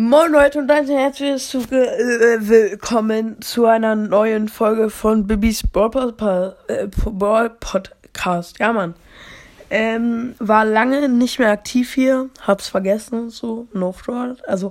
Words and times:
Moin 0.00 0.30
Leute 0.30 0.60
und 0.60 0.70
ein 0.70 0.86
herzliches 0.86 1.52
äh, 1.56 2.38
willkommen 2.38 3.42
zu 3.42 3.66
einer 3.66 3.96
neuen 3.96 4.48
Folge 4.48 4.90
von 4.90 5.26
Bibis 5.26 5.64
äh, 5.64 6.86
Podcast. 6.88 8.60
Ja, 8.60 8.72
Mann. 8.72 8.94
Ähm, 9.70 10.36
war 10.38 10.64
lange 10.64 11.08
nicht 11.08 11.40
mehr 11.40 11.50
aktiv 11.50 11.94
hier, 11.94 12.30
hab's 12.46 12.68
vergessen, 12.68 13.30
so, 13.30 13.66
no 13.72 13.90
fraud. 13.90 14.40
Also, 14.46 14.70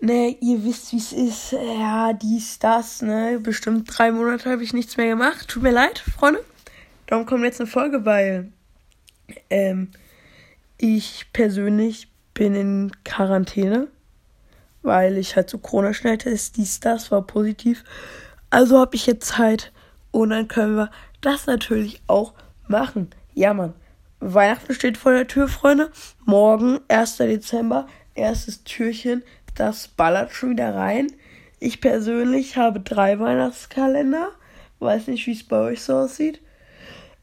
ne, 0.00 0.36
ihr 0.40 0.64
wisst, 0.64 0.92
wie 0.92 0.98
es 0.98 1.12
ist. 1.12 1.52
Ja, 1.52 2.12
dies, 2.12 2.58
das, 2.58 3.02
ne. 3.02 3.38
Bestimmt 3.40 3.88
drei 3.96 4.10
Monate 4.10 4.50
habe 4.50 4.64
ich 4.64 4.72
nichts 4.72 4.96
mehr 4.96 5.06
gemacht. 5.06 5.46
Tut 5.46 5.62
mir 5.62 5.70
leid, 5.70 6.00
Freunde. 6.00 6.44
Darum 7.06 7.24
kommt 7.24 7.44
jetzt 7.44 7.60
eine 7.60 7.70
Folge, 7.70 8.04
weil, 8.04 8.50
ähm, 9.48 9.92
ich 10.76 11.26
persönlich 11.32 12.08
bin 12.34 12.56
in 12.56 12.90
Quarantäne 13.04 13.86
weil 14.82 15.18
ich 15.18 15.36
halt 15.36 15.50
so 15.50 15.58
Corona-Schnelltest, 15.58 16.56
dies, 16.56 16.80
das 16.80 17.10
war 17.10 17.22
positiv. 17.22 17.84
Also 18.50 18.78
habe 18.78 18.96
ich 18.96 19.06
jetzt 19.06 19.26
Zeit 19.26 19.72
und 20.10 20.30
dann 20.30 20.48
können 20.48 20.76
wir 20.76 20.90
das 21.20 21.46
natürlich 21.46 22.02
auch 22.06 22.34
machen. 22.66 23.10
Ja, 23.34 23.54
Mann. 23.54 23.74
Weihnachten 24.20 24.74
steht 24.74 24.98
vor 24.98 25.12
der 25.12 25.26
Tür, 25.26 25.48
Freunde. 25.48 25.90
Morgen, 26.24 26.80
1. 26.88 27.16
Dezember, 27.18 27.86
erstes 28.14 28.64
Türchen. 28.64 29.22
Das 29.54 29.88
ballert 29.88 30.32
schon 30.32 30.50
wieder 30.50 30.74
rein. 30.74 31.08
Ich 31.58 31.80
persönlich 31.80 32.56
habe 32.56 32.80
drei 32.80 33.18
Weihnachtskalender. 33.18 34.30
Weiß 34.78 35.06
nicht, 35.06 35.26
wie 35.26 35.32
es 35.32 35.42
bei 35.42 35.58
euch 35.58 35.82
so 35.82 35.94
aussieht. 35.94 36.40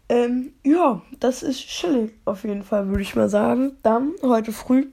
Ähm, 0.10 0.54
ja, 0.64 1.02
das 1.20 1.44
ist 1.44 1.68
chillig 1.68 2.14
auf 2.26 2.44
jeden 2.44 2.64
Fall, 2.64 2.88
würde 2.88 3.02
ich 3.02 3.16
mal 3.16 3.30
sagen. 3.30 3.78
Dann 3.84 4.14
heute 4.22 4.52
früh, 4.52 4.88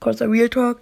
kurzer 0.00 0.30
Real 0.30 0.48
Talk 0.48 0.80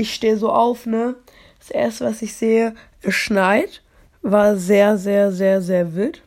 ich 0.00 0.14
stehe 0.14 0.36
so 0.36 0.50
auf, 0.50 0.86
ne? 0.86 1.14
Das 1.58 1.70
erste, 1.70 2.06
was 2.06 2.22
ich 2.22 2.34
sehe, 2.34 2.74
es 3.02 3.14
schneit. 3.14 3.82
War 4.22 4.56
sehr, 4.56 4.98
sehr, 4.98 5.32
sehr, 5.32 5.62
sehr 5.62 5.94
wild. 5.94 6.22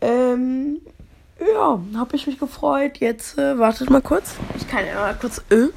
Ähm, 0.00 0.80
ja, 1.40 1.80
habe 1.96 2.16
ich 2.16 2.26
mich 2.26 2.38
gefreut. 2.38 2.98
Jetzt, 2.98 3.38
äh, 3.38 3.58
wartet 3.58 3.90
mal 3.90 4.02
kurz. 4.02 4.34
Ich 4.56 4.68
kann 4.68 4.86
ja 4.86 4.94
mal 4.94 5.14
kurz, 5.14 5.38
äh, 5.50 5.68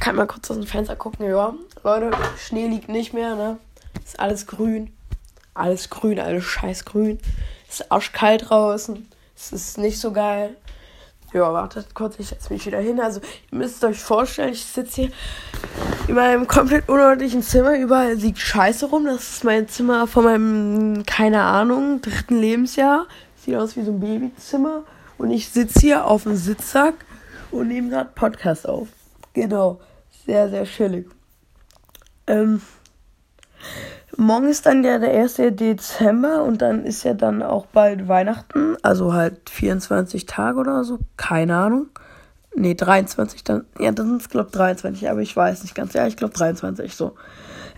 kann 0.00 0.16
mal 0.16 0.26
kurz 0.26 0.50
aus 0.50 0.56
dem 0.58 0.66
Fenster 0.66 0.96
gucken, 0.96 1.26
ja. 1.28 1.54
Leute, 1.82 2.10
Schnee 2.38 2.68
liegt 2.68 2.88
nicht 2.88 3.14
mehr, 3.14 3.34
ne? 3.36 3.58
Ist 4.04 4.20
alles 4.20 4.46
grün. 4.46 4.92
Alles 5.54 5.88
grün, 5.88 6.18
alles 6.18 6.44
scheiß 6.44 6.84
grün. 6.84 7.18
Ist 7.68 7.90
arschkalt 7.90 8.50
draußen. 8.50 9.08
Es 9.36 9.52
ist 9.52 9.78
nicht 9.78 9.98
so 9.98 10.12
geil. 10.12 10.56
Ja, 11.34 11.52
wartet 11.52 11.96
kurz, 11.96 12.14
ich 12.20 12.28
setze 12.28 12.52
mich 12.52 12.64
wieder 12.64 12.78
hin. 12.78 13.00
Also, 13.00 13.20
ihr 13.50 13.58
müsst 13.58 13.82
euch 13.82 13.98
vorstellen, 13.98 14.52
ich 14.52 14.64
sitze 14.64 15.02
hier 15.02 15.10
in 16.06 16.14
meinem 16.14 16.46
komplett 16.46 16.88
unordentlichen 16.88 17.42
Zimmer. 17.42 17.76
Überall 17.76 18.14
liegt 18.14 18.38
Scheiße 18.38 18.86
rum. 18.86 19.04
Das 19.04 19.30
ist 19.30 19.44
mein 19.44 19.66
Zimmer 19.66 20.06
von 20.06 20.22
meinem, 20.22 21.04
keine 21.06 21.42
Ahnung, 21.42 22.00
dritten 22.00 22.40
Lebensjahr. 22.40 23.06
Sieht 23.44 23.56
aus 23.56 23.76
wie 23.76 23.82
so 23.82 23.90
ein 23.90 23.98
Babyzimmer. 23.98 24.84
Und 25.18 25.32
ich 25.32 25.48
sitze 25.48 25.80
hier 25.80 26.06
auf 26.06 26.22
dem 26.22 26.36
Sitzsack 26.36 26.94
und 27.50 27.66
nehme 27.66 27.90
gerade 27.90 28.10
Podcast 28.14 28.68
auf. 28.68 28.86
Genau. 29.32 29.80
Sehr, 30.26 30.48
sehr 30.48 30.64
chillig. 30.64 31.08
Ähm, 32.28 32.62
Morgen 34.16 34.48
ist 34.48 34.66
dann 34.66 34.84
ja 34.84 34.98
der 34.98 35.10
1. 35.10 35.36
Dezember 35.52 36.44
und 36.44 36.62
dann 36.62 36.84
ist 36.84 37.02
ja 37.04 37.14
dann 37.14 37.42
auch 37.42 37.66
bald 37.66 38.08
Weihnachten. 38.08 38.76
Also 38.82 39.12
halt 39.12 39.50
24 39.50 40.26
Tage 40.26 40.58
oder 40.58 40.84
so. 40.84 40.98
Keine 41.16 41.56
Ahnung. 41.56 41.88
Nee, 42.54 42.74
23 42.74 43.42
dann. 43.42 43.64
Ja, 43.78 43.90
dann 43.90 44.08
sind 44.08 44.22
es, 44.22 44.28
glaube 44.28 44.50
23, 44.50 45.10
aber 45.10 45.20
ich 45.20 45.34
weiß 45.34 45.62
nicht 45.62 45.74
ganz. 45.74 45.92
Ja, 45.94 46.06
ich 46.06 46.16
glaube 46.16 46.34
23, 46.34 46.94
so. 46.94 47.14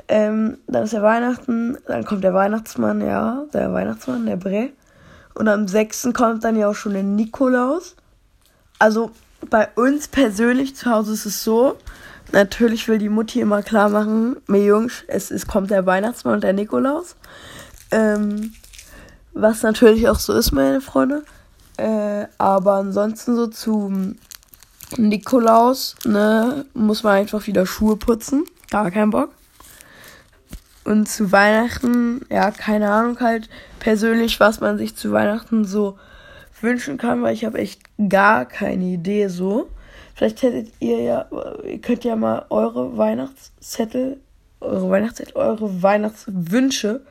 Ähm, 0.09 0.59
dann 0.67 0.85
ist 0.85 0.93
ja 0.93 1.03
Weihnachten, 1.03 1.79
dann 1.87 2.05
kommt 2.05 2.23
der 2.23 2.35
Weihnachtsmann, 2.35 3.01
ja, 3.01 3.45
der 3.53 3.73
Weihnachtsmann, 3.73 4.27
der 4.27 4.37
Bre. 4.37 4.71
Und 5.35 5.49
am 5.49 5.67
6. 5.67 6.11
kommt 6.13 6.45
dann 6.45 6.57
ja 6.57 6.69
auch 6.69 6.75
schon 6.75 6.93
der 6.93 7.03
Nikolaus. 7.03 7.97
Also 8.79 9.11
bei 9.51 9.69
uns 9.75 10.09
persönlich 10.09 10.77
zu 10.77 10.91
Hause 10.91 11.15
ist 11.15 11.27
es 11.27 11.43
so, 11.43 11.77
Natürlich 12.33 12.89
will 12.89 12.99
die 12.99 13.09
Mutti 13.09 13.41
immer 13.41 13.63
klar 13.63 13.89
machen, 13.89 14.37
mir 14.47 14.65
Jungs, 14.65 15.05
es, 15.07 15.31
es 15.31 15.47
kommt 15.47 15.71
der 15.71 15.87
Weihnachtsmann 15.87 16.35
und 16.35 16.45
der 16.45 16.53
Nikolaus. 16.53 17.17
Ähm, 17.91 18.53
was 19.33 19.63
natürlich 19.63 20.09
auch 20.09 20.19
so 20.19 20.33
ist, 20.33 20.53
meine 20.53 20.81
Freunde. 20.81 21.25
Äh, 21.77 22.27
aber 22.39 22.75
ansonsten 22.75 23.37
so 23.37 23.47
zum 23.47 24.17
Nikolaus, 24.97 25.95
ne, 26.05 26.65
muss 26.75 27.03
man 27.03 27.15
einfach 27.15 27.47
wieder 27.47 27.67
Schuhe 27.67 27.97
putzen. 27.97 28.45
Gar 28.71 28.91
kein 28.91 29.11
Bock. 29.11 29.31
Und 30.85 31.09
zu 31.09 31.33
Weihnachten, 31.33 32.25
ja, 32.31 32.51
keine 32.51 32.91
Ahnung 32.91 33.19
halt 33.21 33.49
persönlich, 33.81 34.39
was 34.41 34.61
man 34.61 34.79
sich 34.79 34.97
zu 34.97 35.13
Weihnachten 35.13 35.65
so 35.65 35.99
wünschen 36.61 36.97
kann, 36.97 37.23
weil 37.23 37.35
ich 37.35 37.45
habe 37.45 37.59
echt 37.59 37.83
gar 38.09 38.47
keine 38.47 38.85
Idee 38.85 39.29
so. 39.29 39.69
Vielleicht 40.17 40.43
hättet 40.43 40.73
ihr 40.81 41.03
ja, 41.03 41.27
ihr 41.63 41.79
könnt 41.79 42.03
ja 42.03 42.17
mal 42.17 42.47
eure 42.49 42.97
Weihnachtszettel, 42.97 44.19
eure 44.61 44.89
Weihnachtszettel, 44.89 45.37
eure 45.37 45.83
Weihnachtswünsche 45.83 47.03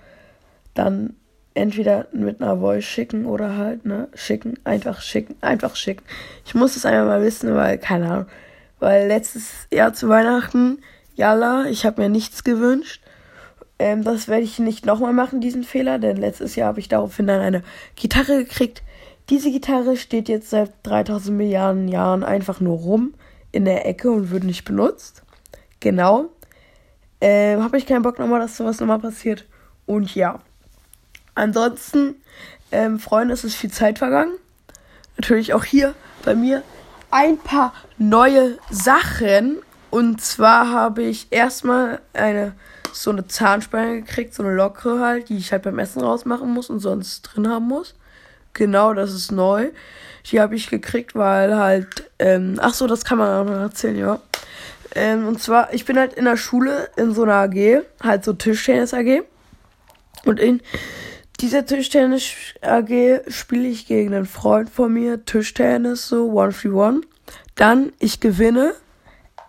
dann 0.74 1.16
entweder 1.54 2.08
mit 2.14 2.42
einer 2.42 2.58
Voice 2.58 2.84
schicken 2.84 3.28
oder 3.28 3.58
halt, 3.58 3.86
ne, 3.86 4.08
schicken, 4.16 4.56
einfach 4.64 5.02
schicken, 5.02 5.36
einfach 5.42 5.76
schicken. 5.76 6.04
Ich 6.48 6.56
muss 6.56 6.76
es 6.76 6.84
einfach 6.84 7.06
mal 7.06 7.22
wissen, 7.22 7.54
weil, 7.54 7.78
keine 7.78 8.10
Ahnung, 8.10 8.26
weil 8.80 9.08
letztes 9.08 9.68
Jahr 9.72 9.94
zu 9.94 10.10
Weihnachten, 10.10 10.80
jalla, 11.14 11.66
ich 11.66 11.86
habe 11.86 12.02
mir 12.02 12.10
nichts 12.10 12.44
gewünscht. 12.44 13.04
Ähm, 13.78 14.04
das 14.04 14.28
werde 14.28 14.44
ich 14.44 14.58
nicht 14.58 14.88
nochmal 14.88 15.14
machen, 15.14 15.42
diesen 15.42 15.64
Fehler, 15.64 16.00
denn 16.00 16.18
letztes 16.18 16.56
Jahr 16.56 16.70
habe 16.70 16.80
ich 16.80 16.90
daraufhin 16.90 17.28
dann 17.28 17.42
eine 17.42 17.62
Gitarre 17.96 18.40
gekriegt, 18.40 18.82
diese 19.30 19.52
Gitarre 19.52 19.98
steht 19.98 20.30
jetzt 20.30 20.50
seit 20.50 20.72
3000 20.84 21.36
Milliarden 21.36 21.88
Jahren 21.88 22.24
einfach 22.24 22.60
nur 22.60 22.78
rum 22.78 23.14
in 23.52 23.66
der 23.66 23.88
Ecke 23.88 24.12
und 24.12 24.32
wird 24.32 24.44
nicht 24.44 24.66
benutzt. 24.66 25.24
Genau. 25.80 26.30
Ähm, 27.22 27.64
Habe 27.64 27.78
ich 27.78 27.86
keinen 27.86 28.02
Bock 28.02 28.20
nochmal, 28.20 28.40
dass 28.40 28.58
sowas 28.58 28.80
nochmal 28.80 29.00
passiert. 29.00 29.46
Und 29.86 30.14
ja. 30.14 30.42
Ansonsten, 31.34 32.16
ähm, 32.72 33.00
Freunde, 33.00 33.34
es 33.34 33.44
ist 33.44 33.56
viel 33.56 33.72
Zeit 33.72 33.98
vergangen. 33.98 34.34
Natürlich 35.18 35.54
auch 35.54 35.64
hier 35.64 35.96
bei 36.24 36.36
mir 36.36 36.64
ein 37.12 37.38
paar 37.38 37.74
neue 37.98 38.58
Sachen. 38.70 39.58
Und 39.90 40.22
zwar 40.22 40.72
habe 40.72 41.04
ich 41.04 41.28
erstmal 41.32 42.00
eine 42.14 42.54
so 42.96 43.12
eine 43.12 43.28
Zahnspange 43.28 44.02
gekriegt, 44.02 44.34
so 44.34 44.44
eine 44.44 44.54
lockere 44.54 45.00
halt, 45.00 45.30
die 45.30 45.38
ich 45.38 45.52
halt 45.52 45.64
beim 45.64 45.80
Essen 45.80 46.02
rausmachen 46.02 46.50
muss 46.52 46.70
und 46.70 46.80
sonst 46.80 47.24
drin 47.24 47.48
haben 47.48 47.68
muss. 47.68 47.96
Genau, 48.56 48.94
das 48.94 49.14
ist 49.14 49.32
neu. 49.32 49.70
Die 50.32 50.40
habe 50.40 50.56
ich 50.56 50.70
gekriegt, 50.70 51.14
weil 51.14 51.56
halt, 51.56 52.10
ähm, 52.18 52.58
ach 52.60 52.74
so, 52.74 52.88
das 52.88 53.06
kann 53.06 53.20
man 53.20 53.30
auch 53.30 53.52
noch 53.52 53.60
erzählen, 53.60 53.98
ja. 53.98 54.20
Ähm, 54.96 55.28
und 55.28 55.42
zwar, 55.42 55.74
ich 55.74 55.86
bin 55.86 56.00
halt 56.00 56.14
in 56.14 56.26
der 56.26 56.38
Schule 56.38 56.90
in 56.96 57.14
so 57.14 57.24
einer 57.24 57.34
AG, 57.34 57.84
halt 58.02 58.24
so 58.24 58.34
Tischtennis 58.34 58.94
AG. 58.94 59.24
Und 60.24 60.40
in 60.40 60.62
dieser 61.42 61.66
Tischtennis 61.66 62.24
AG 62.62 63.22
spiele 63.28 63.68
ich 63.68 63.88
gegen 63.88 64.14
einen 64.14 64.26
Freund 64.26 64.70
von 64.70 64.92
mir 64.94 65.26
Tischtennis, 65.26 66.08
so 66.08 66.32
one 66.32 66.54
free 66.54 66.70
one. 66.70 67.02
Dann, 67.56 67.92
ich 68.00 68.22
gewinne. 68.22 68.74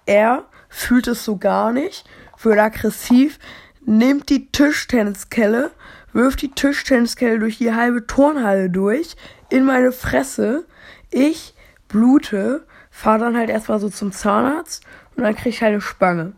Er 0.05 0.45
fühlt 0.69 1.07
es 1.07 1.25
so 1.25 1.37
gar 1.37 1.73
nicht, 1.73 2.05
wird 2.43 2.59
aggressiv, 2.59 3.39
nimmt 3.85 4.29
die 4.29 4.51
Tischtenniskelle 4.51 5.71
wirft 6.13 6.43
die 6.43 6.51
Tischtenniskelle 6.51 7.39
durch 7.39 7.59
die 7.59 7.75
halbe 7.75 8.07
Turnhalle 8.07 8.71
durch, 8.71 9.17
in 9.49 9.65
meine 9.65 9.93
Fresse. 9.93 10.65
Ich 11.11 11.55
blute, 11.89 12.67
fahre 12.91 13.21
dann 13.21 13.37
halt 13.37 13.51
erstmal 13.51 13.79
so 13.79 13.89
zum 13.89 14.13
Zahnarzt 14.13 14.85
und 15.17 15.25
dann 15.25 15.35
krieg 15.35 15.55
ich 15.55 15.63
halt 15.63 15.73
eine 15.73 15.81
Spange. 15.81 16.33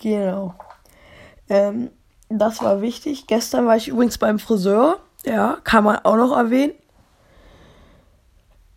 Genau. 0.00 0.54
Ähm, 1.48 1.90
das 2.28 2.62
war 2.62 2.80
wichtig. 2.80 3.26
Gestern 3.26 3.66
war 3.66 3.76
ich 3.76 3.88
übrigens 3.88 4.18
beim 4.18 4.38
Friseur. 4.38 5.00
Ja, 5.24 5.58
kann 5.64 5.84
man 5.84 5.98
auch 5.98 6.16
noch 6.16 6.36
erwähnen. 6.36 6.72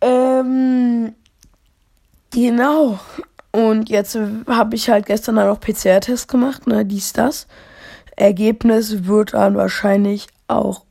Ähm, 0.00 1.14
genau. 2.30 2.98
Und 3.52 3.88
jetzt 3.90 4.16
habe 4.46 4.76
ich 4.76 4.88
halt 4.88 5.06
gestern 5.06 5.36
dann 5.36 5.48
noch 5.48 5.60
PCR-Test 5.60 6.28
gemacht, 6.28 6.66
ne, 6.66 6.84
dies, 6.84 7.12
das. 7.12 7.46
Ergebnis 8.20 9.06
wird 9.06 9.34
dann 9.34 9.56
wahrscheinlich 9.56 10.26
auch 10.46 10.84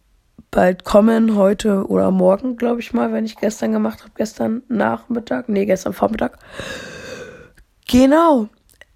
bald 0.52 0.84
kommen, 0.84 1.36
heute 1.36 1.86
oder 1.88 2.10
morgen, 2.10 2.58
glaube 2.58 2.80
ich 2.80 2.92
mal, 2.92 3.14
wenn 3.14 3.26
ich 3.26 3.38
gestern 3.38 3.72
gemacht 3.72 4.02
habe, 4.02 4.12
gestern 4.16 4.64
Nachmittag, 4.68 5.48
nee, 5.48 5.66
gestern 5.66 5.94
Vormittag. 5.94 6.40
Genau. 7.88 8.50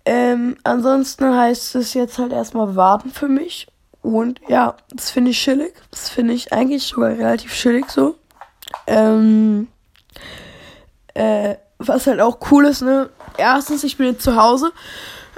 Ähm, 0.05 0.57
ansonsten 0.63 1.37
heißt 1.37 1.75
es 1.75 1.93
jetzt 1.93 2.17
halt 2.17 2.33
erstmal 2.33 2.75
warten 2.75 3.11
für 3.11 3.27
mich. 3.27 3.67
Und 4.01 4.41
ja, 4.47 4.75
das 4.89 5.11
finde 5.11 5.31
ich 5.31 5.39
chillig. 5.39 5.73
Das 5.91 6.09
finde 6.09 6.33
ich 6.33 6.51
eigentlich 6.51 6.83
sogar 6.83 7.11
relativ 7.11 7.53
chillig 7.53 7.89
so. 7.89 8.15
Ähm, 8.87 9.67
äh, 11.13 11.55
was 11.77 12.07
halt 12.07 12.19
auch 12.19 12.39
cool 12.51 12.65
ist, 12.65 12.81
ne? 12.81 13.09
Erstens, 13.37 13.83
ich 13.83 13.97
bin 13.97 14.07
jetzt 14.07 14.23
zu 14.23 14.35
Hause. 14.35 14.71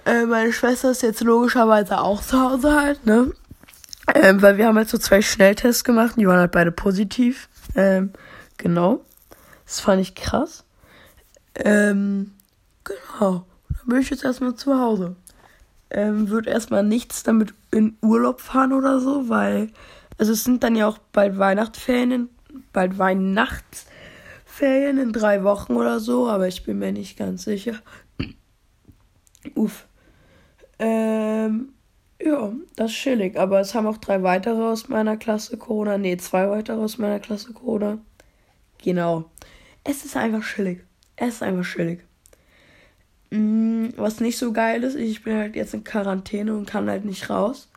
Äh, 0.06 0.25
meine 0.25 0.54
Schwester 0.54 0.92
ist 0.92 1.02
jetzt 1.02 1.22
logischerweise 1.22 2.00
auch 2.00 2.22
zu 2.22 2.40
Hause 2.40 2.80
halt, 2.80 3.06
ne? 3.06 3.31
Ähm, 4.13 4.42
weil 4.42 4.57
wir 4.57 4.68
haben 4.68 4.78
jetzt 4.78 4.92
so 4.92 5.00
zwei 5.00 5.22
Schnelltests 5.22 5.84
gemacht, 5.84 6.16
die 6.18 6.28
waren 6.28 6.40
halt 6.40 6.52
beide 6.52 6.72
positiv. 6.72 7.50
Ähm, 7.75 8.12
genau. 8.57 9.04
Das 9.66 9.80
fand 9.80 10.02
ich 10.02 10.13
krass. 10.13 10.63
Ähm, 11.56 12.34
genau. 12.84 13.48
Dann 13.69 13.88
bin 13.88 14.00
ich 14.00 14.12
jetzt 14.12 14.24
erstmal 14.24 14.56
zu 14.56 14.80
Hause. 14.80 15.16
Ähm, 15.90 16.30
wird 16.30 16.46
erstmal 16.46 16.84
nichts 16.84 17.24
damit 17.24 17.56
in 17.72 17.98
Urlaub 18.02 18.42
fahren 18.42 18.74
oder 18.74 19.00
so, 19.00 19.28
weil, 19.28 19.72
also 20.19 20.34
es 20.34 20.44
sind 20.44 20.63
dann 20.63 20.75
ja 20.75 20.88
auch 20.88 21.00
bald 21.13 21.40
Weihnachtsferien, 21.40 22.30
bald 22.74 23.00
Weihnachtsferien 23.00 25.00
in 25.00 25.13
drei 25.13 25.44
Wochen 25.44 25.74
oder 25.74 26.00
so, 26.00 26.30
aber 26.30 26.48
ich 26.48 26.63
bin 26.63 26.78
mir 26.78 26.92
nicht 26.92 27.18
ganz 27.18 27.44
sicher. 27.44 27.80
Uff. 29.56 29.88
Ähm, 30.80 31.69
ja, 32.22 32.51
das 32.75 32.92
ist 32.92 32.98
chillig. 32.98 33.38
Aber 33.38 33.60
es 33.60 33.75
haben 33.75 33.88
auch 33.88 33.98
drei 33.98 34.24
weitere 34.24 34.62
aus 34.62 34.89
meiner 34.89 35.18
Klasse 35.18 35.57
Corona. 35.57 35.98
Nee, 35.98 36.18
zwei 36.18 36.50
weitere 36.50 36.77
aus 36.81 36.98
meiner 36.98 37.19
Klasse 37.19 37.54
Corona. 37.54 38.00
Genau. 38.83 39.25
Es 39.83 40.06
ist 40.06 40.18
einfach 40.18 40.44
chillig. 40.44 40.83
Es 41.16 41.36
ist 41.36 41.44
einfach 41.44 41.66
chillig. 41.66 42.01
Mm, 43.31 43.89
was 43.98 44.19
nicht 44.19 44.38
so 44.38 44.51
geil 44.54 44.83
ist, 44.83 44.95
ich 44.95 45.24
bin 45.24 45.38
halt 45.38 45.56
jetzt 45.56 45.74
in 45.74 45.83
Quarantäne 45.83 46.56
und 46.56 46.68
kann 46.68 46.89
halt 46.89 47.06
nicht 47.06 47.30
raus. 47.30 47.69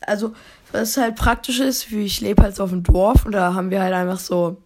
Also, 0.00 0.34
was 0.72 0.96
halt 0.96 1.16
praktisch 1.16 1.60
ist, 1.60 1.90
wie 1.92 2.04
ich 2.04 2.20
lebe 2.20 2.42
halt 2.42 2.56
so 2.56 2.64
auf 2.64 2.70
dem 2.70 2.82
Dorf 2.82 3.24
und 3.24 3.32
da 3.32 3.54
haben 3.54 3.70
wir 3.70 3.82
halt 3.82 3.94
einfach 3.94 4.18
so 4.18 4.58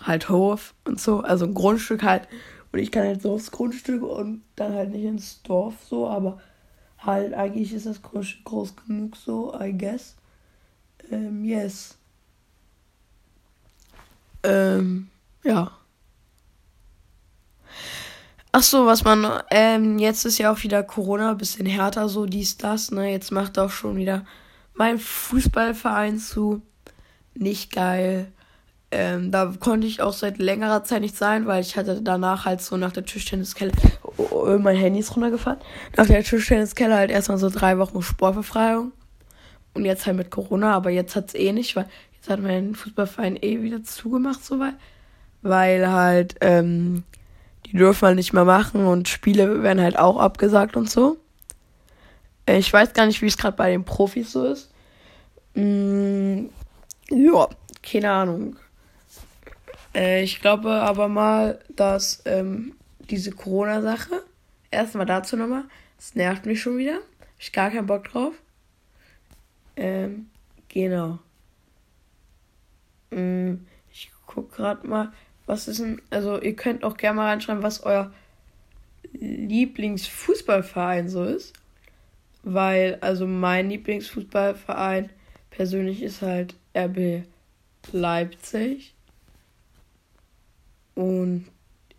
halt 0.00 0.28
Hof 0.28 0.74
und 0.84 1.00
so, 1.00 1.20
also 1.20 1.46
ein 1.46 1.54
Grundstück 1.54 2.02
halt. 2.02 2.28
Und 2.72 2.78
ich 2.80 2.90
kann 2.90 3.04
halt 3.04 3.22
so 3.22 3.34
aufs 3.34 3.50
Grundstück 3.50 4.02
und 4.02 4.42
dann 4.56 4.74
halt 4.74 4.90
nicht 4.90 5.04
ins 5.04 5.42
Dorf 5.42 5.74
so, 5.88 6.08
aber 6.08 6.40
halt 7.06 7.34
eigentlich 7.34 7.72
ist 7.72 7.86
das 7.86 8.02
Grundstück 8.02 8.44
groß 8.44 8.74
genug 8.86 9.16
so, 9.16 9.58
I 9.58 9.76
guess. 9.76 10.16
Ähm, 11.10 11.44
yes. 11.44 11.96
Ähm, 14.42 15.08
ja. 15.44 15.72
Ach 18.52 18.62
so, 18.62 18.86
was 18.86 19.04
man, 19.04 19.42
ähm, 19.50 19.98
jetzt 19.98 20.24
ist 20.24 20.38
ja 20.38 20.52
auch 20.52 20.62
wieder 20.62 20.82
Corona, 20.82 21.34
bisschen 21.34 21.66
härter, 21.66 22.08
so 22.08 22.26
dies, 22.26 22.56
das, 22.56 22.90
ne, 22.90 23.10
jetzt 23.10 23.30
macht 23.30 23.58
auch 23.58 23.70
schon 23.70 23.96
wieder 23.96 24.24
mein 24.74 24.98
Fußballverein 24.98 26.18
zu. 26.18 26.62
Nicht 27.34 27.72
geil. 27.72 28.32
Ähm, 28.92 29.32
da 29.32 29.52
konnte 29.58 29.86
ich 29.86 30.00
auch 30.00 30.12
seit 30.12 30.38
längerer 30.38 30.84
Zeit 30.84 31.00
nicht 31.00 31.16
sein, 31.16 31.46
weil 31.46 31.60
ich 31.60 31.76
hatte 31.76 32.00
danach 32.02 32.44
halt 32.44 32.60
so 32.60 32.76
nach 32.76 32.92
der 32.92 33.04
Tischtenniskelle, 33.04 33.72
oh, 34.02 34.28
oh, 34.30 34.58
mein 34.58 34.76
Handy 34.76 35.00
ist 35.00 35.16
runtergefallen, 35.16 35.58
nach 35.96 36.06
der 36.06 36.22
Tischtenniskelle 36.22 36.94
halt 36.94 37.10
erstmal 37.10 37.38
so 37.38 37.50
drei 37.50 37.78
Wochen 37.78 38.00
Sportbefreiung. 38.02 38.92
Und 39.74 39.84
jetzt 39.84 40.06
halt 40.06 40.16
mit 40.16 40.30
Corona, 40.30 40.72
aber 40.72 40.90
jetzt 40.90 41.16
hat's 41.16 41.34
eh 41.34 41.52
nicht, 41.52 41.76
weil 41.76 41.86
jetzt 42.14 42.30
hat 42.30 42.40
mein 42.40 42.74
Fußballverein 42.74 43.36
eh 43.42 43.60
wieder 43.60 43.82
zugemacht, 43.84 44.42
soweit. 44.42 44.74
Weil 45.42 45.90
halt, 45.90 46.36
ähm, 46.40 47.02
die 47.66 47.76
dürfen 47.76 48.06
halt 48.06 48.16
nicht 48.16 48.32
mehr 48.32 48.44
machen 48.44 48.86
und 48.86 49.08
Spiele 49.08 49.62
werden 49.62 49.82
halt 49.82 49.98
auch 49.98 50.18
abgesagt 50.18 50.76
und 50.76 50.88
so. 50.88 51.18
Äh, 52.46 52.58
ich 52.58 52.72
weiß 52.72 52.94
gar 52.94 53.06
nicht, 53.06 53.20
wie 53.20 53.26
es 53.26 53.36
gerade 53.36 53.56
bei 53.56 53.70
den 53.70 53.84
Profis 53.84 54.32
so 54.32 54.46
ist. 54.46 54.70
Mm, 55.54 56.46
ja, 57.10 57.48
keine 57.82 58.10
Ahnung. 58.10 58.56
Äh, 59.96 60.22
ich 60.22 60.40
glaube 60.40 60.70
aber 60.70 61.08
mal, 61.08 61.58
dass 61.74 62.22
ähm, 62.26 62.76
diese 63.10 63.32
Corona-Sache, 63.32 64.22
erstmal 64.70 65.06
dazu 65.06 65.36
nochmal, 65.36 65.64
das 65.96 66.14
nervt 66.14 66.44
mich 66.44 66.60
schon 66.60 66.76
wieder. 66.76 66.96
Hab 66.96 67.40
ich 67.40 67.52
gar 67.52 67.70
keinen 67.70 67.86
Bock 67.86 68.04
drauf. 68.10 68.34
Ähm, 69.76 70.28
genau. 70.68 71.18
Mm, 73.10 73.54
ich 73.90 74.12
guck 74.26 74.52
gerade 74.52 74.86
mal. 74.86 75.12
Was 75.46 75.68
ist 75.68 75.80
denn, 75.80 76.02
also 76.10 76.40
ihr 76.40 76.56
könnt 76.56 76.84
auch 76.84 76.96
gerne 76.96 77.16
mal 77.16 77.28
reinschreiben, 77.28 77.62
was 77.62 77.82
euer 77.84 78.12
Lieblingsfußballverein 79.12 81.08
so 81.08 81.24
ist. 81.24 81.54
Weil, 82.42 82.98
also 83.00 83.26
mein 83.26 83.70
Lieblingsfußballverein 83.70 85.08
persönlich 85.50 86.02
ist 86.02 86.20
halt 86.20 86.54
RB 86.76 87.22
Leipzig. 87.92 88.95
Und 90.96 91.46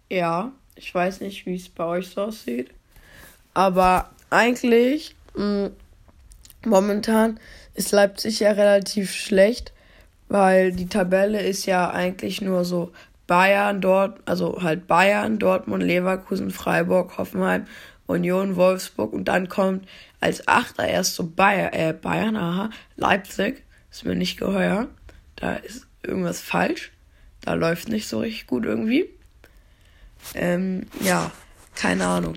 ja, 0.09 0.51
ich 0.75 0.93
weiß 0.93 1.21
nicht, 1.21 1.45
wie 1.45 1.55
es 1.55 1.69
bei 1.69 1.85
euch 1.85 2.09
so 2.09 2.23
aussieht. 2.23 2.71
Aber 3.53 4.09
eigentlich, 4.29 5.15
mh, 5.35 5.67
mm, 5.67 5.71
momentan 6.65 7.39
ist 7.73 7.91
Leipzig 7.91 8.41
ja 8.41 8.51
relativ 8.51 9.13
schlecht, 9.13 9.71
weil 10.27 10.73
die 10.73 10.87
Tabelle 10.87 11.41
ist 11.41 11.65
ja 11.65 11.89
eigentlich 11.89 12.41
nur 12.41 12.65
so 12.65 12.91
Bayern, 13.27 13.81
dort, 13.81 14.19
also 14.25 14.61
halt 14.61 14.87
Bayern, 14.87 15.37
Dortmund, 15.39 15.83
Leverkusen, 15.83 16.51
Freiburg, 16.51 17.17
Hoffenheim, 17.17 17.67
Union, 18.07 18.55
Wolfsburg 18.55 19.13
und 19.13 19.25
dann 19.27 19.49
kommt 19.49 19.87
als 20.19 20.47
Achter 20.47 20.87
erst 20.87 21.15
so 21.15 21.27
Bayern, 21.27 21.73
äh, 21.73 21.93
Bayern, 21.93 22.35
aha, 22.35 22.69
Leipzig, 22.95 23.63
ist 23.91 24.05
mir 24.05 24.15
nicht 24.15 24.37
geheuer. 24.37 24.87
Da 25.35 25.55
ist 25.55 25.87
irgendwas 26.03 26.41
falsch. 26.41 26.91
Da 27.47 27.53
läuft 27.53 27.87
nicht 27.87 28.09
so 28.09 28.19
richtig 28.19 28.47
gut 28.47 28.65
irgendwie. 28.65 29.09
Ähm, 30.33 30.85
ja, 30.99 31.31
keine 31.75 32.05
Ahnung. 32.05 32.35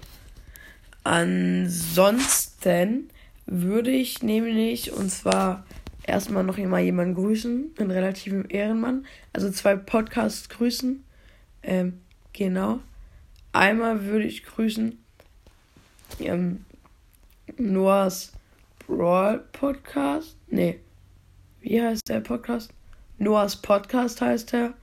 Ansonsten 1.02 3.10
würde 3.44 3.90
ich 3.90 4.22
nämlich, 4.22 4.92
und 4.92 5.10
zwar 5.10 5.66
erstmal 6.04 6.44
noch 6.44 6.58
mal 6.58 6.78
jemanden 6.78 7.16
grüßen, 7.16 7.72
einen 7.76 7.90
relativen 7.90 8.48
Ehrenmann. 8.48 9.04
Also 9.32 9.50
zwei 9.50 9.74
Podcasts 9.74 10.48
grüßen. 10.48 11.02
Ähm, 11.64 12.00
genau. 12.32 12.78
Einmal 13.50 14.04
würde 14.04 14.26
ich 14.26 14.44
grüßen 14.44 14.96
ähm, 16.20 16.64
Noahs 17.58 18.30
Brawl 18.86 19.42
Podcast. 19.50 20.36
Nee. 20.46 20.78
Wie 21.62 21.82
heißt 21.82 22.08
der 22.08 22.20
Podcast? 22.20 22.70
Noahs 23.18 23.56
Podcast 23.56 24.20
heißt 24.20 24.52
der. 24.52 24.74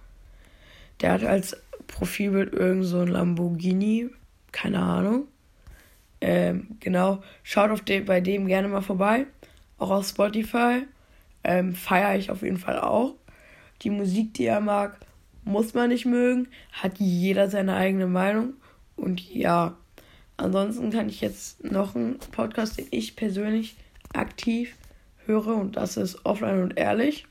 Der 1.02 1.14
hat 1.14 1.24
als 1.24 1.56
Profilbild 1.88 2.54
irgend 2.54 2.86
so 2.86 3.00
ein 3.00 3.08
Lamborghini. 3.08 4.10
Keine 4.52 4.80
Ahnung. 4.80 5.28
Ähm, 6.22 6.78
genau. 6.80 7.22
Schaut 7.44 7.72
auf 7.72 7.82
den, 7.82 8.06
bei 8.06 8.22
dem 8.22 8.48
gerne 8.48 8.68
mal 8.68 8.82
vorbei. 8.82 9.28
Auch 9.78 9.92
auf 9.92 10.08
Spotify. 10.08 10.84
Ähm, 11.44 11.76
Feiere 11.76 12.18
ich 12.18 12.32
auf 12.32 12.42
jeden 12.42 12.58
Fall 12.58 12.80
auch. 12.80 13.16
Die 13.82 13.90
Musik, 13.90 14.34
die 14.34 14.46
er 14.46 14.60
mag, 14.60 14.98
muss 15.44 15.74
man 15.74 15.90
nicht 15.90 16.06
mögen. 16.06 16.48
Hat 16.72 16.98
jeder 16.98 17.50
seine 17.50 17.76
eigene 17.76 18.08
Meinung. 18.08 18.54
Und 18.96 19.34
ja, 19.34 19.78
ansonsten 20.36 20.90
kann 20.90 21.10
ich 21.10 21.22
jetzt 21.22 21.64
noch 21.64 21.96
einen 21.96 22.18
Podcast, 22.32 22.80
den 22.80 22.88
ich 22.92 23.16
persönlich 23.16 23.76
aktiv 24.14 24.76
höre. 25.26 25.56
Und 25.56 25.78
das 25.78 25.98
ist 25.98 26.26
Offline 26.26 26.64
und 26.64 26.78
Ehrlich. 26.78 27.28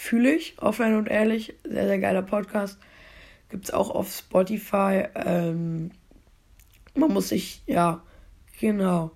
Fühle 0.00 0.34
ich. 0.34 0.58
Offline 0.58 0.96
und 0.96 1.08
Ehrlich. 1.08 1.54
Sehr, 1.64 1.86
sehr 1.86 1.98
geiler 1.98 2.22
Podcast. 2.22 2.78
Gibt 3.50 3.64
es 3.64 3.70
auch 3.72 3.90
auf 3.90 4.10
Spotify. 4.10 5.04
Ähm, 5.14 5.90
man 6.94 7.12
muss 7.12 7.28
sich, 7.28 7.62
ja, 7.66 8.02
genau. 8.60 9.10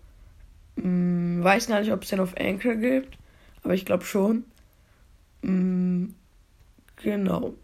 Hm, 0.77 1.43
weiß 1.43 1.69
gar 1.69 1.81
nicht, 1.81 1.93
ob 1.93 2.03
es 2.03 2.11
den 2.11 2.21
auf 2.21 2.37
Anchor 2.37 2.75
gibt 2.75 3.17
aber 3.65 3.75
ich 3.75 3.85
glaube 3.85 4.05
schon. 4.05 4.45
Mm, 5.43 6.09
genau. 6.97 7.55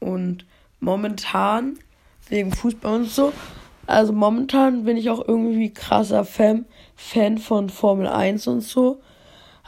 Und 0.00 0.46
momentan, 0.80 1.78
wegen 2.28 2.52
Fußball 2.52 3.00
und 3.00 3.10
so, 3.10 3.32
also 3.86 4.12
momentan 4.12 4.84
bin 4.84 4.96
ich 4.96 5.10
auch 5.10 5.26
irgendwie 5.26 5.72
krasser 5.72 6.24
Fan, 6.24 6.64
Fan 6.96 7.38
von 7.38 7.68
Formel 7.68 8.08
1 8.08 8.46
und 8.46 8.62
so. 8.62 9.00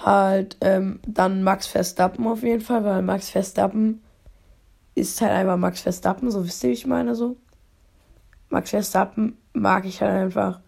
Halt, 0.05 0.57
ähm, 0.61 1.01
dann 1.07 1.43
Max 1.43 1.67
Verstappen 1.67 2.27
auf 2.27 2.43
jeden 2.43 2.61
Fall, 2.61 2.85
weil 2.85 3.03
Max 3.03 3.31
Verstappen 3.31 4.03
ist 4.95 5.21
halt 5.21 5.33
einfach 5.33 5.57
Max 5.57 5.81
Verstappen, 5.81 6.31
so 6.31 6.45
wisst 6.45 6.63
ihr, 6.63 6.71
wie 6.71 6.75
ich 6.75 6.87
meine, 6.87 7.15
so. 7.15 7.37
Max 8.51 8.71
Verstappen 8.71 9.39
mag 9.53 9.87
ich 9.87 10.03
halt 10.03 10.13
einfach. 10.13 10.61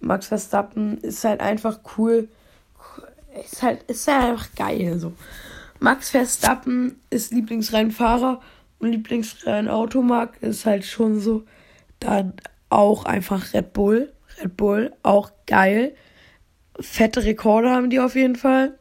Max 0.00 0.26
Verstappen 0.26 0.98
ist 0.98 1.24
halt 1.24 1.40
einfach 1.40 1.80
cool 1.96 2.28
ist 3.44 3.62
halt, 3.62 3.82
ist 3.84 4.08
halt 4.08 4.24
einfach 4.24 4.54
geil. 4.54 4.98
So. 4.98 5.12
Max 5.78 6.10
Verstappen 6.10 7.00
ist 7.10 7.32
Lieblingsrennfahrer 7.32 8.40
und 8.78 8.92
Lieblingsrennautomark 8.92 10.42
ist 10.42 10.66
halt 10.66 10.84
schon 10.84 11.20
so. 11.20 11.44
Dann 12.00 12.34
auch 12.68 13.04
einfach 13.04 13.52
Red 13.54 13.72
Bull. 13.72 14.12
Red 14.40 14.56
Bull, 14.56 14.92
auch 15.02 15.30
geil. 15.46 15.94
Fette 16.80 17.24
Rekorde 17.24 17.70
haben 17.70 17.90
die 17.90 18.00
auf 18.00 18.14
jeden 18.14 18.36
Fall. 18.36 18.78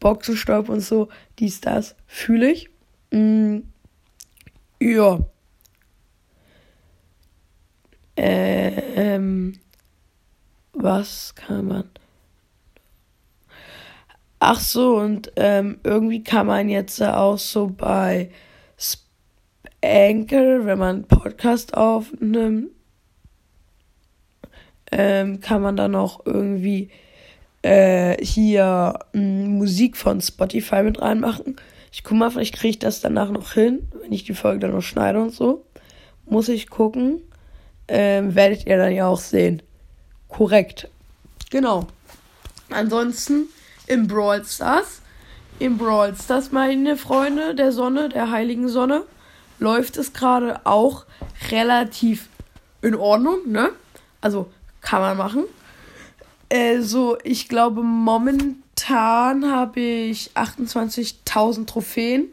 Boxenstopp 0.00 0.68
und 0.68 0.80
so, 0.80 1.08
dies, 1.38 1.60
das, 1.60 1.96
fühle 2.06 2.50
ich. 2.50 2.70
Mm, 3.10 3.60
ja. 4.80 5.20
Äh, 8.16 8.68
ähm, 8.96 9.58
was 10.72 11.34
kann 11.34 11.66
man? 11.66 11.90
Ach 14.38 14.60
so, 14.60 14.98
und 14.98 15.32
ähm, 15.36 15.78
irgendwie 15.84 16.22
kann 16.22 16.46
man 16.46 16.68
jetzt 16.68 17.02
auch 17.02 17.38
so 17.38 17.68
bei 17.68 18.30
Anchor, 19.82 20.66
wenn 20.66 20.78
man 20.78 20.96
einen 20.96 21.08
Podcast 21.08 21.74
aufnimmt, 21.74 22.70
ähm, 24.92 25.40
kann 25.40 25.62
man 25.62 25.76
dann 25.76 25.94
auch 25.94 26.24
irgendwie 26.24 26.90
äh, 27.64 28.22
hier 28.22 28.98
mh, 29.14 29.48
Musik 29.48 29.96
von 29.96 30.20
Spotify 30.20 30.82
mit 30.82 31.00
reinmachen. 31.00 31.56
Ich 31.90 32.04
guck 32.04 32.18
mal, 32.18 32.30
vielleicht 32.30 32.54
kriege 32.54 32.70
ich 32.70 32.78
das 32.78 33.00
danach 33.00 33.30
noch 33.30 33.52
hin, 33.52 33.88
wenn 34.02 34.12
ich 34.12 34.24
die 34.24 34.34
Folge 34.34 34.60
dann 34.60 34.72
noch 34.72 34.82
schneide 34.82 35.20
und 35.20 35.32
so. 35.32 35.64
Muss 36.26 36.48
ich 36.48 36.68
gucken. 36.68 37.22
Ähm, 37.88 38.34
werdet 38.34 38.66
ihr 38.66 38.76
dann 38.76 38.92
ja 38.92 39.06
auch 39.06 39.20
sehen. 39.20 39.62
Korrekt. 40.28 40.88
Genau. 41.50 41.86
Ansonsten 42.70 43.46
im 43.86 44.08
Brawl 44.08 44.44
Stars. 44.44 45.00
Im 45.58 45.78
Brawl 45.78 46.14
Stars, 46.16 46.52
meine 46.52 46.96
Freunde 46.96 47.54
der 47.54 47.72
Sonne, 47.72 48.08
der 48.08 48.30
heiligen 48.30 48.68
Sonne, 48.68 49.04
läuft 49.58 49.96
es 49.96 50.12
gerade 50.12 50.60
auch 50.64 51.06
relativ 51.50 52.28
in 52.82 52.94
Ordnung, 52.94 53.38
ne? 53.46 53.70
Also 54.20 54.50
kann 54.80 55.00
man 55.00 55.16
machen. 55.16 55.44
Also, 56.50 57.16
ich 57.24 57.48
glaube, 57.48 57.82
momentan 57.82 59.50
habe 59.50 59.80
ich 59.80 60.30
28.000 60.34 61.66
Trophäen. 61.66 62.26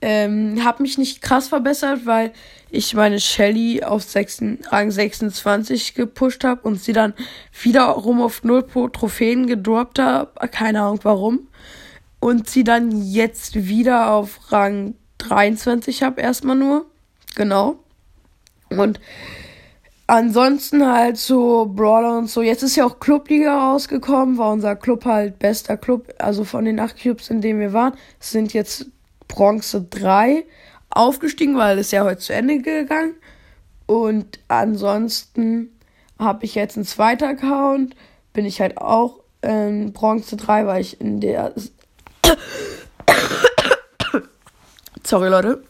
Ähm, 0.00 0.62
habe 0.62 0.82
mich 0.82 0.98
nicht 0.98 1.22
krass 1.22 1.48
verbessert, 1.48 2.00
weil 2.04 2.32
ich 2.70 2.92
meine 2.92 3.20
Shelly 3.20 3.82
auf 3.82 4.02
6, 4.02 4.42
Rang 4.70 4.90
26 4.90 5.94
gepusht 5.94 6.44
habe 6.44 6.60
und 6.62 6.78
sie 6.78 6.92
dann 6.92 7.14
wiederum 7.62 8.20
auf 8.20 8.44
0 8.44 8.64
pro 8.64 8.88
Trophäen 8.88 9.46
gedroppt 9.46 9.98
habe. 9.98 10.48
Keine 10.48 10.82
Ahnung 10.82 11.00
warum. 11.04 11.48
Und 12.20 12.50
sie 12.50 12.64
dann 12.64 13.02
jetzt 13.02 13.66
wieder 13.66 14.10
auf 14.12 14.52
Rang 14.52 14.94
23 15.18 16.02
habe, 16.02 16.20
erstmal 16.20 16.56
nur. 16.56 16.84
Genau. 17.34 17.78
Und 18.68 19.00
ansonsten 20.06 20.86
halt 20.86 21.16
so 21.16 21.66
Brawler 21.66 22.18
und 22.18 22.30
so. 22.30 22.42
Jetzt 22.42 22.62
ist 22.62 22.76
ja 22.76 22.86
auch 22.86 23.00
Clubliga 23.00 23.72
rausgekommen, 23.72 24.38
war 24.38 24.52
unser 24.52 24.76
Club 24.76 25.04
halt 25.04 25.38
bester 25.38 25.76
Club. 25.76 26.12
Also 26.18 26.44
von 26.44 26.64
den 26.64 26.80
acht 26.80 26.96
Clubs, 26.96 27.30
in 27.30 27.40
denen 27.40 27.60
wir 27.60 27.72
waren, 27.72 27.94
sind 28.20 28.52
jetzt 28.52 28.86
Bronze 29.28 29.82
3 29.82 30.44
aufgestiegen, 30.90 31.56
weil 31.56 31.78
es 31.78 31.90
ja 31.90 32.04
heute 32.04 32.18
zu 32.18 32.32
Ende 32.32 32.58
gegangen. 32.58 33.14
Und 33.86 34.38
ansonsten 34.48 35.70
habe 36.18 36.44
ich 36.44 36.54
jetzt 36.54 36.76
einen 36.76 36.86
zweiten 36.86 37.24
Account. 37.24 37.94
Bin 38.32 38.46
ich 38.46 38.60
halt 38.60 38.78
auch 38.78 39.20
in 39.42 39.92
Bronze 39.92 40.36
3, 40.36 40.66
weil 40.66 40.80
ich 40.80 41.00
in 41.00 41.20
der. 41.20 41.52
Sorry, 45.04 45.28
Leute 45.28 45.62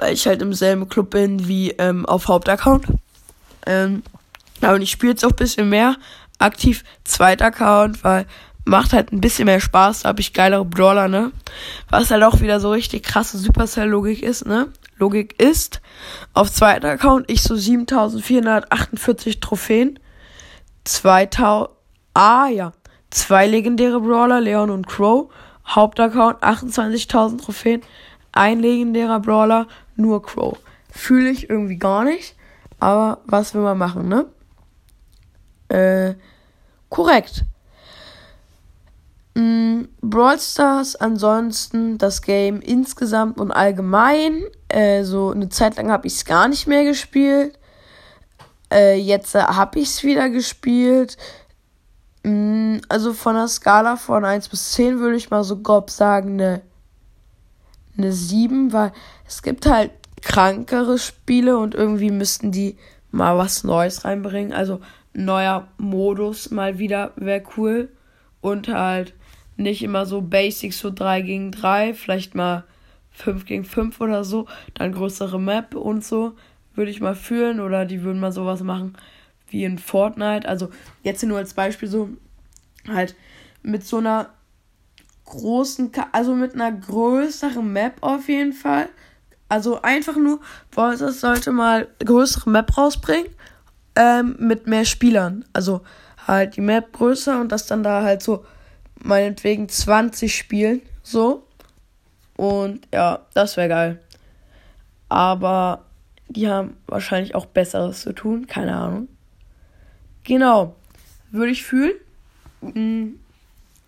weil 0.00 0.14
ich 0.14 0.26
halt 0.26 0.42
im 0.42 0.54
selben 0.54 0.88
Club 0.88 1.10
bin 1.10 1.46
wie 1.46 1.70
ähm, 1.72 2.06
auf 2.06 2.28
Hauptaccount. 2.28 2.86
Ähm, 3.66 4.02
aber 4.60 4.78
ich 4.80 4.90
spiele 4.90 5.12
jetzt 5.12 5.24
auch 5.24 5.30
ein 5.30 5.36
bisschen 5.36 5.68
mehr 5.68 5.96
aktiv 6.38 6.84
zweiter 7.04 7.46
Account, 7.46 8.02
weil 8.02 8.26
macht 8.64 8.92
halt 8.92 9.12
ein 9.12 9.20
bisschen 9.20 9.46
mehr 9.46 9.60
Spaß, 9.60 10.02
da 10.02 10.10
habe 10.10 10.20
ich 10.20 10.32
geilere 10.32 10.64
Brawler, 10.64 11.08
ne? 11.08 11.32
Was 11.88 12.10
halt 12.10 12.22
auch 12.22 12.40
wieder 12.40 12.60
so 12.60 12.70
richtig 12.70 13.02
krasse 13.02 13.38
Supercell-Logik 13.38 14.22
ist, 14.22 14.46
ne? 14.46 14.68
Logik 14.96 15.40
ist, 15.40 15.80
auf 16.34 16.52
zweiter 16.52 16.90
Account 16.90 17.30
ich 17.30 17.42
so 17.42 17.56
7448 17.56 19.40
Trophäen, 19.40 19.98
2000, 20.84 21.70
ah 22.14 22.48
ja, 22.48 22.72
zwei 23.10 23.46
legendäre 23.46 24.00
Brawler, 24.00 24.40
Leon 24.40 24.70
und 24.70 24.86
Crow, 24.86 25.32
Hauptaccount 25.66 26.42
28.000 26.42 27.42
Trophäen, 27.42 27.82
ein 28.32 28.60
legendärer 28.60 29.20
Brawler, 29.20 29.66
nur 29.96 30.22
Crow. 30.22 30.58
Fühle 30.90 31.30
ich 31.30 31.48
irgendwie 31.48 31.76
gar 31.76 32.04
nicht. 32.04 32.34
Aber 32.78 33.18
was 33.26 33.54
will 33.54 33.62
man 33.62 33.78
machen, 33.78 34.08
ne? 34.08 34.26
Äh, 35.68 36.14
korrekt. 36.88 37.44
Mm, 39.34 39.82
Brawl 40.00 40.38
Stars, 40.38 40.96
ansonsten 40.96 41.98
das 41.98 42.22
Game 42.22 42.60
insgesamt 42.60 43.38
und 43.38 43.52
allgemein. 43.52 44.42
Äh, 44.68 45.04
so 45.04 45.30
eine 45.30 45.48
Zeit 45.48 45.76
lang 45.76 45.90
habe 45.90 46.06
ich 46.06 46.14
es 46.14 46.24
gar 46.24 46.48
nicht 46.48 46.66
mehr 46.66 46.84
gespielt. 46.84 47.58
Äh, 48.72 48.96
jetzt 48.96 49.34
äh, 49.34 49.42
habe 49.42 49.78
ich 49.78 49.88
es 49.88 50.02
wieder 50.02 50.30
gespielt. 50.30 51.16
Mm, 52.24 52.78
also 52.88 53.12
von 53.12 53.34
der 53.34 53.48
Skala 53.48 53.96
von 53.96 54.24
1 54.24 54.48
bis 54.48 54.72
10 54.72 54.98
würde 54.98 55.16
ich 55.16 55.30
mal 55.30 55.44
so 55.44 55.58
grob 55.58 55.90
sagen, 55.90 56.40
eine 56.40 56.62
eine 58.02 58.12
7, 58.12 58.72
weil 58.72 58.92
es 59.26 59.42
gibt 59.42 59.66
halt 59.66 59.90
krankere 60.22 60.98
Spiele 60.98 61.58
und 61.58 61.74
irgendwie 61.74 62.10
müssten 62.10 62.52
die 62.52 62.76
mal 63.10 63.36
was 63.38 63.64
Neues 63.64 64.04
reinbringen. 64.04 64.52
Also 64.52 64.80
neuer 65.12 65.68
Modus 65.78 66.50
mal 66.50 66.78
wieder 66.78 67.12
wäre 67.16 67.42
cool. 67.56 67.88
Und 68.40 68.68
halt 68.68 69.14
nicht 69.56 69.82
immer 69.82 70.06
so 70.06 70.22
Basics, 70.22 70.78
so 70.78 70.90
3 70.90 71.22
gegen 71.22 71.52
3, 71.52 71.94
vielleicht 71.94 72.34
mal 72.34 72.64
5 73.10 73.44
gegen 73.44 73.64
5 73.64 74.00
oder 74.00 74.24
so. 74.24 74.46
Dann 74.74 74.92
größere 74.92 75.38
Map 75.38 75.74
und 75.74 76.04
so. 76.04 76.32
Würde 76.74 76.90
ich 76.90 77.00
mal 77.00 77.16
fühlen. 77.16 77.60
Oder 77.60 77.84
die 77.84 78.02
würden 78.02 78.20
mal 78.20 78.32
sowas 78.32 78.62
machen 78.62 78.96
wie 79.48 79.64
in 79.64 79.78
Fortnite. 79.78 80.48
Also 80.48 80.70
jetzt 81.02 81.22
nur 81.24 81.38
als 81.38 81.54
Beispiel 81.54 81.88
so 81.88 82.08
halt 82.88 83.14
mit 83.62 83.84
so 83.84 83.98
einer 83.98 84.30
großen, 85.30 85.90
also 86.12 86.34
mit 86.34 86.54
einer 86.54 86.72
größeren 86.72 87.72
Map 87.72 87.94
auf 88.02 88.28
jeden 88.28 88.52
Fall. 88.52 88.88
Also 89.48 89.80
einfach 89.82 90.16
nur, 90.16 90.40
Voices 90.70 91.20
sollte 91.20 91.50
mal 91.50 91.88
größere 92.04 92.50
Map 92.50 92.76
rausbringen. 92.76 93.30
Ähm, 93.96 94.36
mit 94.38 94.66
mehr 94.66 94.84
Spielern. 94.84 95.44
Also 95.52 95.80
halt 96.26 96.56
die 96.56 96.60
Map 96.60 96.92
größer 96.92 97.40
und 97.40 97.50
das 97.50 97.66
dann 97.66 97.82
da 97.82 98.02
halt 98.02 98.22
so 98.22 98.44
meinetwegen 99.02 99.68
20 99.68 100.34
spielen. 100.34 100.82
So. 101.02 101.44
Und 102.36 102.86
ja, 102.92 103.26
das 103.34 103.56
wäre 103.56 103.68
geil. 103.68 104.00
Aber 105.08 105.84
die 106.28 106.48
haben 106.48 106.76
wahrscheinlich 106.86 107.34
auch 107.34 107.46
Besseres 107.46 108.02
zu 108.02 108.12
tun. 108.12 108.46
Keine 108.46 108.76
Ahnung. 108.76 109.08
Genau. 110.22 110.76
Würde 111.32 111.50
ich 111.50 111.64
fühlen. 111.64 111.94
Mhm 112.60 113.18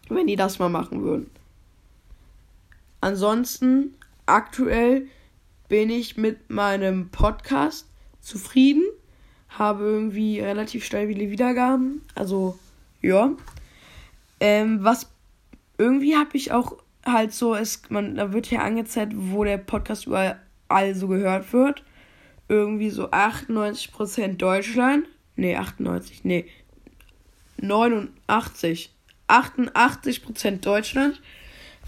wenn 0.08 0.26
die 0.26 0.36
das 0.36 0.58
mal 0.58 0.68
machen 0.68 1.02
würden. 1.02 1.30
Ansonsten, 3.00 3.94
aktuell 4.26 5.08
bin 5.68 5.90
ich 5.90 6.16
mit 6.16 6.50
meinem 6.50 7.08
Podcast 7.08 7.88
zufrieden. 8.20 8.84
Habe 9.48 9.84
irgendwie 9.84 10.40
relativ 10.40 10.84
stabile 10.84 11.30
Wiedergaben. 11.30 12.02
Also, 12.14 12.58
ja. 13.00 13.32
Ähm, 14.40 14.84
was 14.84 15.10
irgendwie 15.78 16.16
habe 16.16 16.36
ich 16.36 16.52
auch 16.52 16.76
halt 17.04 17.32
so, 17.32 17.54
es, 17.54 17.82
man, 17.88 18.14
da 18.14 18.32
wird 18.32 18.46
hier 18.46 18.62
angezeigt, 18.62 19.12
wo 19.16 19.44
der 19.44 19.58
Podcast 19.58 20.06
überall 20.06 20.94
so 20.94 21.08
gehört 21.08 21.52
wird. 21.52 21.82
Irgendwie 22.48 22.90
so 22.90 23.10
98% 23.10 24.36
Deutschland. 24.36 25.06
Nee, 25.36 25.56
98, 25.56 26.24
nee. 26.24 26.46
89. 27.60 28.90
88% 29.32 30.60
Deutschland, 30.60 31.20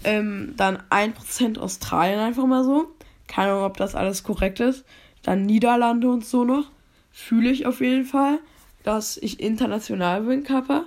ähm, 0.03 0.53
dann 0.57 0.81
1% 0.89 1.57
Australien 1.57 2.19
einfach 2.19 2.45
mal 2.45 2.63
so. 2.63 2.91
Keine 3.27 3.51
Ahnung, 3.51 3.63
ob 3.65 3.77
das 3.77 3.95
alles 3.95 4.23
korrekt 4.23 4.59
ist. 4.59 4.83
Dann 5.23 5.45
Niederlande 5.45 6.09
und 6.09 6.25
so 6.25 6.43
noch. 6.43 6.65
Fühle 7.11 7.49
ich 7.49 7.65
auf 7.65 7.79
jeden 7.79 8.05
Fall, 8.05 8.39
dass 8.83 9.17
ich 9.17 9.39
international 9.39 10.21
bin, 10.21 10.43
Kappa. 10.43 10.85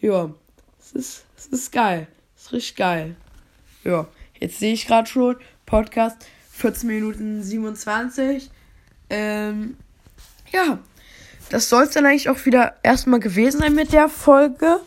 Ja, 0.00 0.30
es 0.80 0.92
ist, 0.92 1.24
es 1.36 1.46
ist 1.46 1.72
geil. 1.72 2.08
Es 2.36 2.46
ist 2.46 2.52
richtig 2.52 2.76
geil. 2.76 3.16
Ja, 3.84 4.08
jetzt 4.38 4.58
sehe 4.58 4.72
ich 4.72 4.86
gerade 4.86 5.08
schon, 5.08 5.36
Podcast 5.64 6.16
14 6.50 6.88
Minuten 6.88 7.42
27. 7.42 8.50
Ähm, 9.10 9.76
ja, 10.52 10.78
das 11.50 11.68
soll 11.68 11.84
es 11.84 11.90
dann 11.90 12.06
eigentlich 12.06 12.28
auch 12.28 12.44
wieder 12.46 12.74
erstmal 12.82 13.20
gewesen 13.20 13.60
sein 13.60 13.74
mit 13.74 13.92
der 13.92 14.08
Folge. 14.08 14.80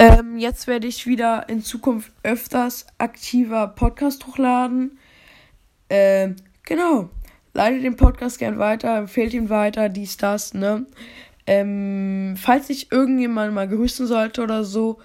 Ähm, 0.00 0.38
jetzt 0.38 0.68
werde 0.68 0.86
ich 0.86 1.08
wieder 1.08 1.48
in 1.48 1.60
Zukunft 1.60 2.12
öfters 2.22 2.86
aktiver 2.98 3.66
Podcast 3.66 4.24
hochladen. 4.28 4.96
Ähm, 5.90 6.36
genau. 6.62 7.10
Leitet 7.52 7.82
den 7.82 7.96
Podcast 7.96 8.38
gern 8.38 8.60
weiter, 8.60 8.96
empfehlt 8.96 9.34
ihn 9.34 9.50
weiter, 9.50 9.88
dies, 9.88 10.16
das, 10.16 10.54
ne? 10.54 10.86
Ähm, 11.48 12.36
falls 12.36 12.70
ich 12.70 12.92
irgendjemand 12.92 13.52
mal 13.52 13.66
grüßen 13.66 14.06
sollte 14.06 14.44
oder 14.44 14.62
so, 14.62 15.00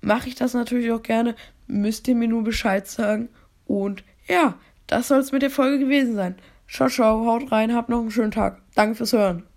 mache 0.00 0.26
ich 0.26 0.34
das 0.34 0.54
natürlich 0.54 0.90
auch 0.90 1.04
gerne. 1.04 1.36
Müsst 1.68 2.08
ihr 2.08 2.16
mir 2.16 2.26
nur 2.26 2.42
Bescheid 2.42 2.88
sagen. 2.88 3.28
Und 3.66 4.02
ja, 4.26 4.54
das 4.88 5.06
soll 5.06 5.20
es 5.20 5.30
mit 5.30 5.42
der 5.42 5.50
Folge 5.50 5.78
gewesen 5.78 6.16
sein. 6.16 6.34
Ciao, 6.66 6.88
ciao, 6.88 7.26
haut 7.26 7.52
rein, 7.52 7.76
habt 7.76 7.90
noch 7.90 8.00
einen 8.00 8.10
schönen 8.10 8.32
Tag. 8.32 8.60
Danke 8.74 8.96
fürs 8.96 9.12
Hören. 9.12 9.51